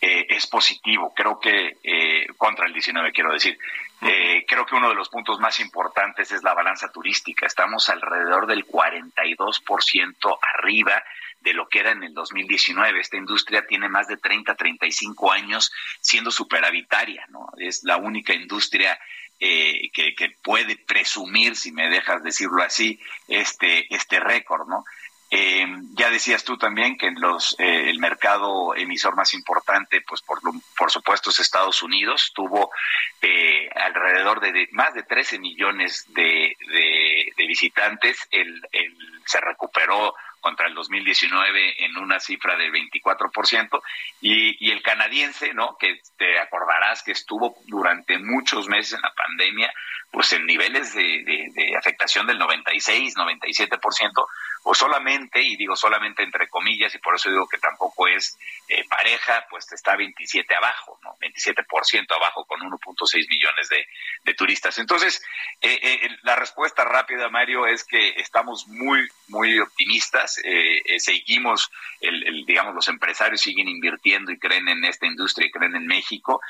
[0.00, 1.12] eh, es positivo.
[1.14, 3.56] Creo que, eh, contra el 19 quiero decir,
[4.00, 7.46] eh, creo que uno de los puntos más importantes es la balanza turística.
[7.46, 11.00] Estamos alrededor del 42% arriba
[11.42, 13.00] de lo que era en el 2019.
[13.00, 17.48] Esta industria tiene más de 30, 35 años siendo superavitaria, ¿no?
[17.58, 18.98] Es la única industria
[19.40, 24.84] eh, que, que, puede presumir, si me dejas decirlo así, este, este récord, ¿no?
[25.34, 30.40] Eh, ya decías tú también que los, eh, el mercado emisor más importante, pues por,
[30.76, 32.70] por supuesto es Estados Unidos, tuvo
[33.22, 36.54] eh, alrededor de, más de 13 millones de,
[37.34, 43.80] de, visitantes, el, el, se recuperó contra el 2019 en una cifra del 24%,
[44.20, 45.76] y, y el canadiense, ¿no?
[45.78, 49.72] Que te acordarás que estuvo durante muchos meses en la pandemia,
[50.10, 51.22] pues en niveles de,
[51.54, 54.26] de, afectación del 96, 97%,
[54.64, 58.38] o solamente, y digo solamente entre comillas, y por eso digo que tampoco es
[58.68, 61.16] eh, pareja, pues está 27 abajo, ¿no?
[61.20, 64.78] 27% abajo con 1.6 millones de, turistas.
[64.78, 65.22] Entonces,
[65.60, 71.70] eh, eh, la respuesta rápida, Mario, es que estamos muy, muy optimistas, eh, eh, seguimos,
[72.00, 75.86] el, el, digamos, los empresarios siguen invirtiendo y creen en esta industria y creen en
[75.86, 76.40] México.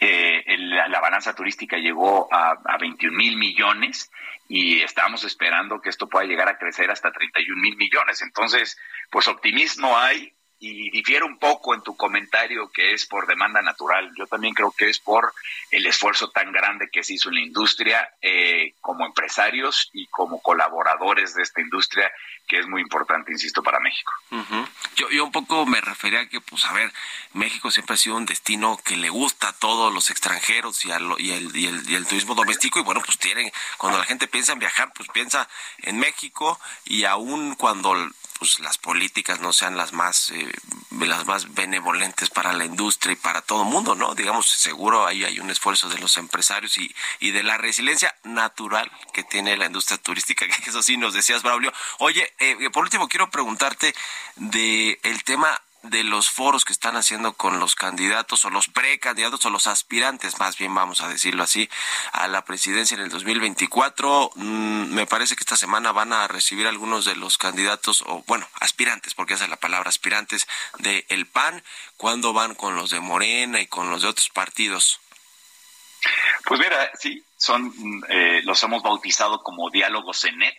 [0.00, 4.10] Eh, el, la balanza turística llegó a, a 21 mil millones
[4.48, 8.22] y estamos esperando que esto pueda llegar a crecer hasta 31 mil millones.
[8.22, 8.78] Entonces,
[9.10, 10.32] pues optimismo hay
[10.62, 14.12] y difiere un poco en tu comentario que es por demanda natural.
[14.16, 15.32] Yo también creo que es por
[15.70, 20.40] el esfuerzo tan grande que se hizo en la industria eh, como empresarios y como
[20.42, 22.12] colaboradores de esta industria
[22.46, 24.12] que es muy importante, insisto, para México.
[24.96, 26.92] Yo, yo un poco me refería a que, pues, a ver,
[27.32, 30.98] México siempre ha sido un destino que le gusta a todos los extranjeros y, a
[30.98, 34.04] lo, y, el, y, el, y el turismo doméstico y bueno, pues tienen, cuando la
[34.04, 35.48] gente piensa en viajar, pues piensa
[35.78, 37.94] en México y aún cuando
[38.40, 40.50] pues las políticas no sean las más eh,
[40.98, 44.14] las más benevolentes para la industria y para todo el mundo, ¿no?
[44.14, 48.90] Digamos, seguro ahí hay un esfuerzo de los empresarios y, y de la resiliencia natural
[49.12, 51.70] que tiene la industria turística, que eso sí nos decías, Braulio.
[51.98, 53.94] Oye, eh, por último quiero preguntarte
[54.36, 59.44] de el tema de los foros que están haciendo con los candidatos o los precandidatos
[59.44, 61.68] o los aspirantes, más bien vamos a decirlo así,
[62.12, 64.32] a la presidencia en el 2024.
[64.34, 68.46] Mm, me parece que esta semana van a recibir algunos de los candidatos, o bueno,
[68.60, 70.46] aspirantes, porque esa es la palabra, aspirantes
[70.78, 71.62] de el PAN.
[71.96, 75.00] ¿Cuándo van con los de Morena y con los de otros partidos?
[76.44, 77.72] Pues mira, sí, son,
[78.08, 80.56] eh, los hemos bautizado como diálogos en net.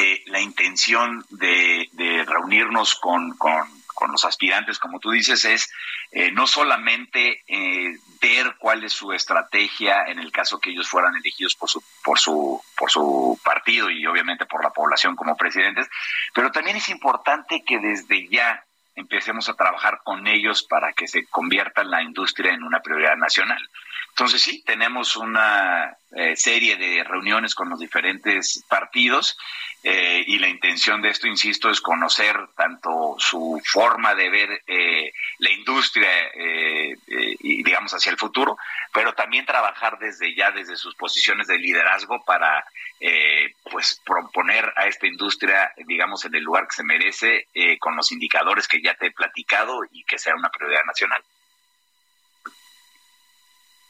[0.00, 5.72] Eh, la intención de, de reunirnos con, con con los aspirantes, como tú dices, es
[6.10, 11.14] eh, no solamente eh, ver cuál es su estrategia en el caso que ellos fueran
[11.16, 15.88] elegidos por su, por su, por su partido y obviamente por la población como presidentes,
[16.34, 18.64] pero también es importante que desde ya
[18.96, 23.68] empecemos a trabajar con ellos para que se convierta la industria en una prioridad nacional.
[24.16, 29.36] Entonces sí, tenemos una eh, serie de reuniones con los diferentes partidos
[29.86, 35.12] eh, y la intención de esto, insisto, es conocer tanto su forma de ver eh,
[35.40, 38.56] la industria eh, y digamos hacia el futuro,
[38.94, 42.64] pero también trabajar desde ya, desde sus posiciones de liderazgo para
[43.70, 47.48] pues proponer a esta industria, digamos, en el lugar que se merece,
[47.78, 51.22] con los indicadores que ya te he platicado y que sea una prioridad nacional.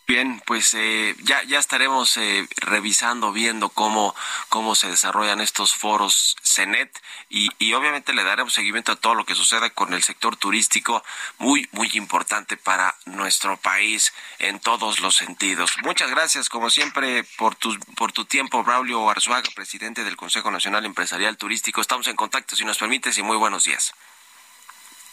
[0.07, 4.15] Bien, pues eh, ya, ya estaremos eh, revisando, viendo cómo,
[4.51, 6.95] cómo se desarrollan estos foros CENET
[7.31, 11.03] y, y obviamente le daremos seguimiento a todo lo que suceda con el sector turístico,
[11.39, 15.73] muy, muy importante para nuestro país en todos los sentidos.
[15.83, 20.85] Muchas gracias, como siempre, por tu, por tu tiempo, Braulio Arzuaga, presidente del Consejo Nacional
[20.85, 21.81] Empresarial Turístico.
[21.81, 23.95] Estamos en contacto, si nos permites, y muy buenos días.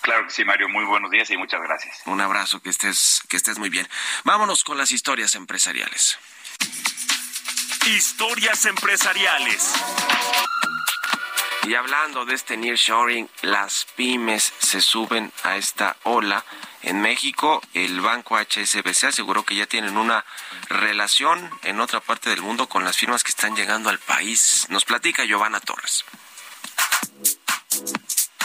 [0.02, 0.68] Claro que sí, Mario.
[0.68, 2.02] Muy buenos días y muchas gracias.
[2.06, 3.88] Un abrazo, que estés, que estés muy bien.
[4.24, 6.18] Vámonos con las historias empresariales.
[7.86, 9.74] Historias empresariales.
[11.64, 16.44] Y hablando de este nearshoring, las pymes se suben a esta ola.
[16.82, 20.26] En México, el banco HSBC aseguró que ya tienen una
[20.70, 24.66] relación en otra parte del mundo con las firmas que están llegando al país.
[24.70, 26.04] Nos platica Giovanna Torres.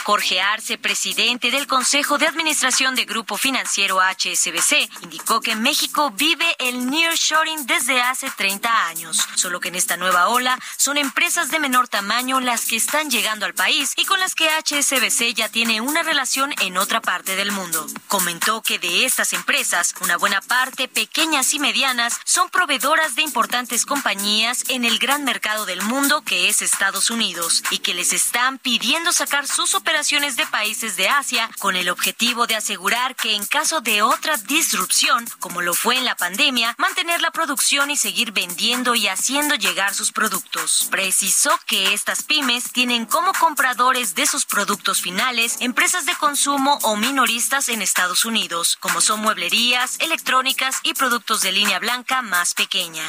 [0.07, 6.47] Jorge Arce, presidente del Consejo de Administración de Grupo Financiero HSBC, indicó que México vive
[6.61, 11.59] el nearshoring desde hace 30 años, solo que en esta nueva ola son empresas de
[11.59, 15.81] menor tamaño las que están llegando al país y con las que HSBC ya tiene
[15.81, 17.85] una relación en otra parte del mundo.
[18.07, 23.85] Comentó que de estas empresas, una buena parte, pequeñas y medianas, son proveedoras de importantes
[23.85, 28.61] compañías en el gran mercado del mundo que es Estados Unidos y que les están
[28.61, 33.47] pidiendo sacar sus operaciones de países de Asia con el objetivo de asegurar que en
[33.47, 38.33] caso de otra disrupción, como lo fue en la pandemia, mantener la producción y seguir
[38.33, 40.89] vendiendo y haciendo llegar sus productos.
[40.91, 46.97] Precisó que estas pymes tienen como compradores de sus productos finales empresas de consumo o
[46.97, 53.03] minoristas en Estados Unidos, como son mueblerías, electrónicas y productos de línea blanca más pequeña.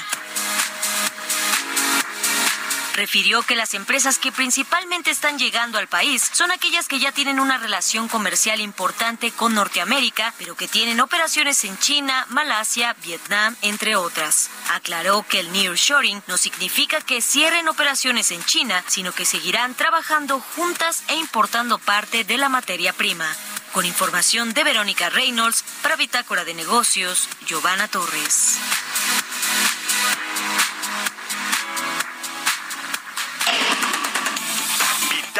[2.98, 7.40] Refirió que las empresas que principalmente están llegando al país son aquellas que ya tienen
[7.40, 13.96] una relación comercial importante con Norteamérica, pero que tienen operaciones en China, Malasia, Vietnam, entre
[13.96, 14.50] otras.
[14.72, 20.40] Aclaró que el nearshoring no significa que cierren operaciones en China, sino que seguirán trabajando
[20.56, 23.32] juntas e importando parte de la materia prima.
[23.74, 28.58] Con información de Verónica Reynolds, para Bitácora de Negocios, Giovanna Torres.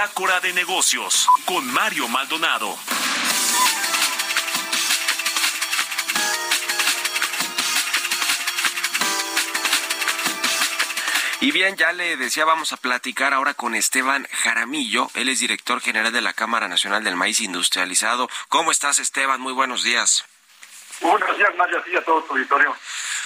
[0.08, 2.78] Bitácora de negocios con Mario Maldonado.
[11.42, 15.10] Y bien, ya le decía, vamos a platicar ahora con Esteban Jaramillo.
[15.14, 18.30] Él es director general de la Cámara Nacional del Maíz Industrializado.
[18.48, 19.42] ¿Cómo estás, Esteban?
[19.42, 20.24] Muy buenos días.
[21.02, 22.74] Buenos días, Mario, y a todo tu auditorio.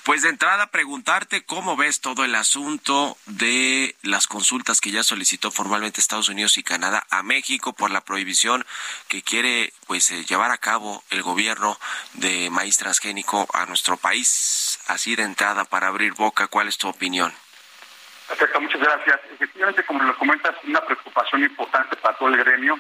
[0.04, 5.52] Pues de entrada preguntarte cómo ves todo el asunto de las consultas que ya solicitó
[5.52, 8.66] formalmente Estados Unidos y Canadá a México por la prohibición
[9.08, 11.78] que quiere pues eh, llevar a cabo el gobierno
[12.14, 14.80] de maíz transgénico a nuestro país.
[14.88, 17.32] Así de entrada para abrir boca, ¿cuál es tu opinión?
[18.28, 19.20] Perfecto, muchas gracias.
[19.34, 22.80] Efectivamente, como lo comentas, una preocupación importante para todo el gremio,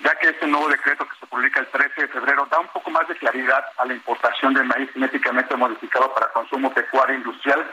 [0.00, 2.90] ya que este nuevo decreto que se publica el 13 de febrero da un poco
[2.90, 7.64] más de claridad a la importación de maíz genéticamente modificado para consumo pecuario industrial.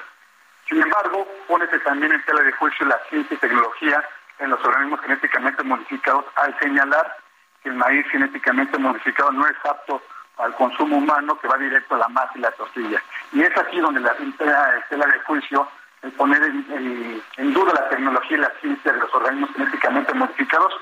[0.68, 4.04] Sin embargo, pone también en tela de juicio la ciencia y tecnología
[4.40, 7.18] en los organismos genéticamente modificados al señalar
[7.64, 10.02] que el maíz genéticamente modificado no es apto
[10.38, 13.02] al consumo humano que va directo a la masa y la tortilla.
[13.34, 15.68] Y es aquí donde la tela de juicio
[16.02, 20.74] el poner en, duda la tecnología y la ciencia de los organismos genéticamente modificados.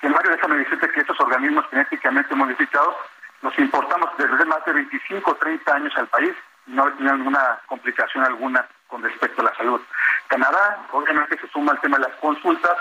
[0.00, 2.94] Que Mario, déjame decirte que estos organismos genéticamente modificados
[3.42, 6.34] los importamos desde más de 25 o 30 años al país
[6.66, 9.80] y no tenido ninguna complicación alguna con respecto a la salud.
[10.28, 12.76] Canadá, obviamente, se suma al tema de las consultas,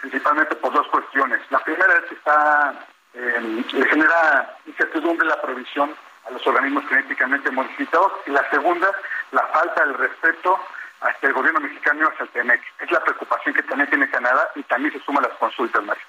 [0.00, 1.40] principalmente por dos cuestiones.
[1.50, 2.74] La primera es que está,
[3.14, 5.94] le genera incertidumbre la provisión
[6.26, 8.90] a los organismos genéticamente modificados y la segunda,
[9.32, 10.58] la falta del respeto
[11.00, 12.62] hasta el gobierno mexicano hacia el TEMEC.
[12.80, 16.04] Es la preocupación que también tiene Canadá y también se suma a las consultas, Mario.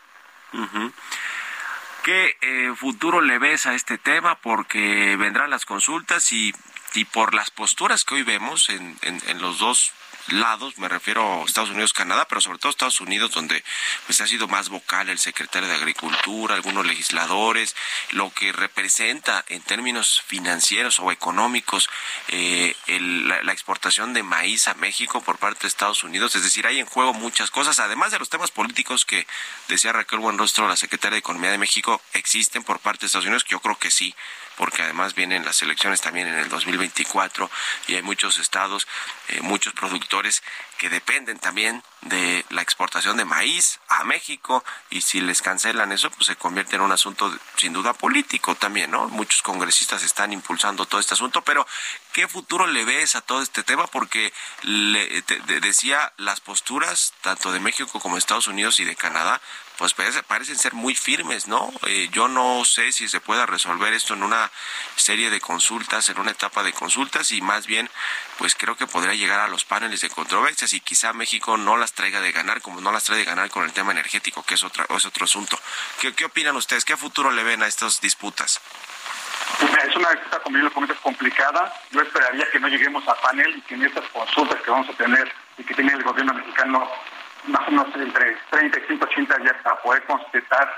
[2.03, 4.35] ¿Qué eh, futuro le ves a este tema?
[4.35, 6.53] Porque vendrán las consultas y,
[6.95, 9.93] y por las posturas que hoy vemos en, en los dos
[10.27, 13.63] lados, me refiero a Estados Unidos, Canadá, pero sobre todo Estados Unidos, donde
[14.05, 17.75] pues ha sido más vocal el secretario de Agricultura, algunos legisladores,
[18.11, 21.89] lo que representa en términos financieros o económicos
[22.29, 26.35] eh, la, exportación de maíz a México por parte de Estados Unidos.
[26.35, 29.27] Es decir, hay en juego muchas cosas, además de los temas políticos que
[29.67, 33.43] decía Raquel Buenrostro, la secretaria de Economía de México, existen por parte de Estados Unidos,
[33.43, 34.15] que yo creo que sí
[34.57, 37.49] porque además vienen las elecciones también en el 2024
[37.87, 38.87] y hay muchos estados,
[39.29, 40.43] eh, muchos productores
[40.83, 46.11] que dependen también de la exportación de maíz a México y si les cancelan eso,
[46.11, 49.07] pues se convierte en un asunto sin duda político también, ¿no?
[49.07, 51.65] Muchos congresistas están impulsando todo este asunto, pero
[52.11, 53.87] ¿qué futuro le ves a todo este tema?
[53.87, 55.21] Porque le,
[55.61, 59.39] decía las posturas tanto de México como de Estados Unidos y de Canadá
[59.77, 61.73] pues parecen ser muy firmes, ¿no?
[61.87, 64.51] Eh, yo no sé si se pueda resolver esto en una
[64.95, 67.89] serie de consultas, en una etapa de consultas y más bien,
[68.37, 71.93] pues creo que podría llegar a los paneles de controversias y quizá México no las
[71.93, 74.63] traiga de ganar como no las trae de ganar con el tema energético, que es,
[74.63, 75.59] otra, es otro asunto.
[75.99, 76.85] ¿Qué, ¿Qué opinan ustedes?
[76.85, 78.61] ¿Qué futuro le ven a estas disputas?
[79.87, 80.71] Es una disputa, como yo lo
[81.01, 81.73] complicada.
[81.91, 84.93] Yo esperaría que no lleguemos a panel y que en estas consultas que vamos a
[84.93, 86.89] tener y que tiene el gobierno mexicano
[87.45, 90.73] más o menos entre 30 y 180 días para poder constatar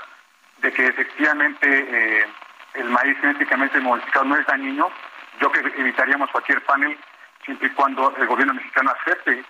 [0.58, 2.26] de que efectivamente eh,
[2.74, 4.91] el maíz genéticamente modificado no es dañino,
[5.39, 6.97] yo que evitaríamos cualquier panel
[7.46, 9.43] siempre y cuando el gobierno mexicano acepte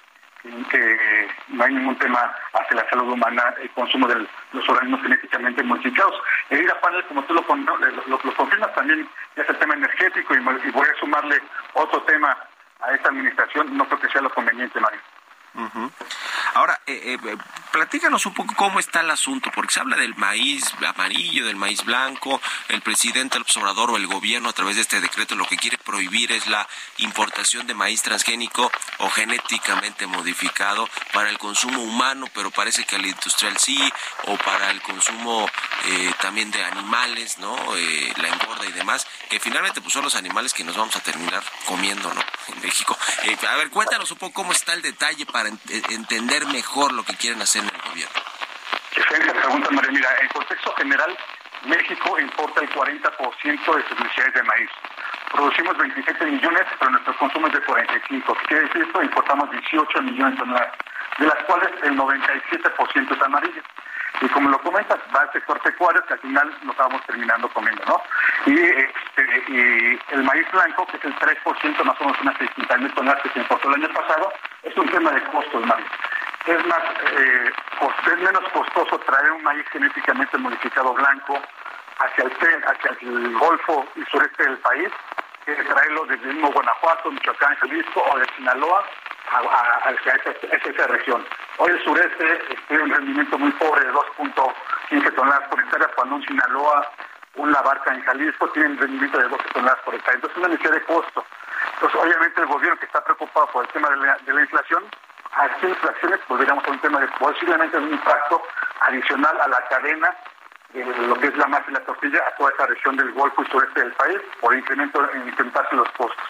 [0.70, 5.64] que no hay ningún tema hacia la salud humana el consumo de los organismos genéticamente
[5.64, 6.16] modificados.
[6.50, 10.38] El ir a panel, como tú lo, lo, confirmas, también es el tema energético y,
[10.38, 11.42] y voy a sumarle
[11.74, 12.38] otro tema
[12.82, 15.00] a esta administración, no creo que sea lo conveniente, Mario.
[16.54, 17.38] Ahora, eh, eh,
[17.76, 21.84] platícanos un poco cómo está el asunto, porque se habla del maíz amarillo, del maíz
[21.84, 22.40] blanco.
[22.70, 25.78] El presidente López Obrador o el gobierno, a través de este decreto, lo que quiere
[25.78, 26.66] prohibir es la
[27.00, 33.06] importación de maíz transgénico o genéticamente modificado para el consumo humano, pero parece que al
[33.06, 33.78] industrial sí,
[34.28, 35.46] o para el consumo
[35.84, 37.58] eh, también de animales, ¿no?
[37.76, 41.02] Eh, la engorda y demás, que finalmente pues son los animales que nos vamos a
[41.02, 42.24] terminar comiendo, ¿no?
[42.48, 42.96] En México.
[43.24, 47.16] Eh, a ver, cuéntanos un poco cómo está el detalle para entender mejor lo que
[47.16, 47.65] quieren hacer
[48.96, 49.92] Excelente pregunta, María.
[49.92, 51.18] Mira, en contexto general,
[51.66, 54.70] México importa el 40% de sus necesidades de maíz.
[55.32, 58.34] Producimos 27 millones, pero nuestro consumo es de 45.
[58.34, 59.04] ¿Qué quiere decir esto?
[59.04, 60.74] Importamos 18 millones de toneladas.
[61.18, 63.62] de las cuales el 97% es amarillo.
[64.22, 67.84] Y como lo comentas, va al sector pecuario que al final nos estábamos terminando comiendo,
[67.86, 68.02] ¿no?
[68.46, 72.94] Y, este, el maíz blanco, que es el 3%, más o menos unas 600 mil
[72.94, 74.32] toneladas que se importó el año pasado,
[74.64, 75.86] es un tema de costos, Mario.
[76.48, 76.84] Es más,
[77.18, 77.52] eh,
[78.12, 81.40] es menos costoso traer un maíz genéticamente modificado blanco
[81.98, 82.32] hacia el,
[82.66, 84.90] hacia el Golfo y sureste del país
[85.46, 88.84] que traerlo desde mismo Guanajuato, Michoacán, Jalisco o de Sinaloa
[89.86, 91.26] hacia esa, región.
[91.58, 96.26] Hoy el sureste tiene un rendimiento muy pobre de 2.15 toneladas por hectárea, cuando un
[96.26, 96.92] Sinaloa,
[97.36, 100.16] una barca en Jalisco tiene un rendimiento de 12 toneladas por hectárea.
[100.16, 101.26] Entonces, una necesidad de costo.
[101.74, 104.84] Entonces, obviamente, el gobierno que está preocupado por el tema de la, de la inflación,
[105.36, 108.42] haciendo inflaciones, volveríamos a un tema de posiblemente un impacto
[108.82, 110.16] adicional a la cadena
[110.84, 113.52] lo que es la masa y la tortilla a toda esa región del Golfo y
[113.52, 116.26] sureste del país por incremento en incrementarse los costos.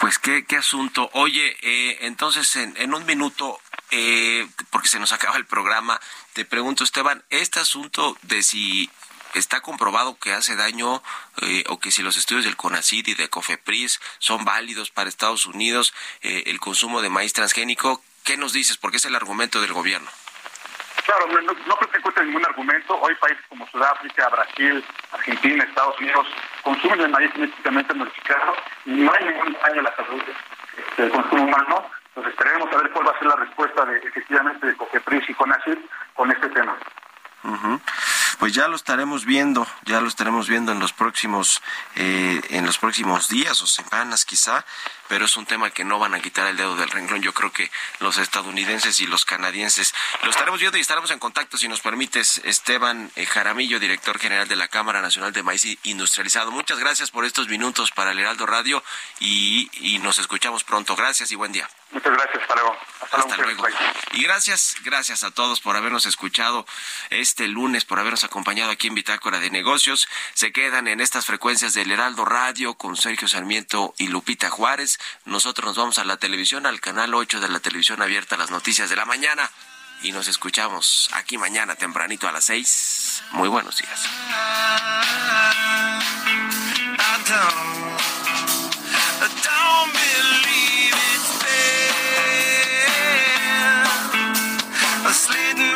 [0.00, 1.10] Pues qué, qué asunto.
[1.14, 3.58] Oye, eh, entonces en, un minuto,
[3.90, 6.00] eh, porque se nos acaba el programa,
[6.32, 8.90] te pregunto, Esteban, este asunto de si
[9.38, 11.02] está comprobado que hace daño
[11.42, 15.46] eh, o que si los estudios del CONACID y de COFEPRIS son válidos para Estados
[15.46, 18.76] Unidos, el consumo de maíz transgénico, ¿qué nos dices?
[18.76, 20.10] Porque es el argumento del gobierno.
[21.06, 22.98] Claro, no, no creo que encuentre ningún argumento.
[23.00, 26.26] Hoy países como Sudáfrica, Brasil, Argentina, Estados Unidos
[26.62, 30.22] consumen el maíz genéticamente modificado y no hay ningún daño a la salud
[30.96, 31.88] del consumo humano.
[32.08, 35.34] Entonces esperemos a ver cuál va a ser la respuesta de efectivamente de Cofepris y
[35.34, 35.78] CONACYT
[36.14, 36.76] con este tema.
[38.38, 41.62] Pues ya lo estaremos viendo, ya lo estaremos viendo en los próximos,
[41.94, 44.64] eh, en los próximos días o semanas quizá,
[45.08, 47.22] pero es un tema que no van a quitar el dedo del renglón.
[47.22, 47.70] Yo creo que
[48.00, 52.40] los estadounidenses y los canadienses lo estaremos viendo y estaremos en contacto, si nos permites,
[52.44, 56.50] Esteban eh, Jaramillo, director general de la Cámara Nacional de Maíz Industrializado.
[56.50, 58.82] Muchas gracias por estos minutos para el Heraldo Radio
[59.20, 60.94] y, y nos escuchamos pronto.
[60.94, 61.68] Gracias y buen día.
[61.90, 62.76] Muchas gracias, hasta luego.
[63.00, 63.64] Hasta, luego.
[64.12, 66.66] Y gracias, gracias a todos por habernos escuchado
[67.10, 70.08] este lunes, por habernos acompañado aquí en Bitácora de Negocios.
[70.34, 74.98] Se quedan en estas frecuencias del Heraldo Radio con Sergio Sarmiento y Lupita Juárez.
[75.24, 78.90] Nosotros nos vamos a la televisión, al canal 8 de la televisión abierta, las noticias
[78.90, 79.50] de la mañana.
[80.02, 83.22] Y nos escuchamos aquí mañana tempranito a las 6.
[83.32, 84.08] Muy buenos días.
[95.16, 95.75] Esto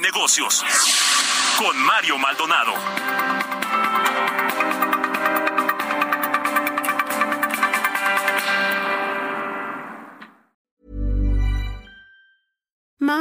[0.00, 0.64] Negocios
[1.58, 2.72] con Mario Maldonado.